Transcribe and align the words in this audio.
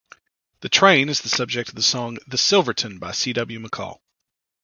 The 0.61 0.69
train 0.69 1.09
is 1.09 1.21
the 1.21 1.29
subject 1.29 1.69
of 1.69 1.75
the 1.75 1.83
song 1.83 2.17
"The 2.25 2.35
Silverton", 2.39 2.97
by 2.97 3.11
C. 3.11 3.33
W. 3.33 3.59
McCall. 3.61 3.99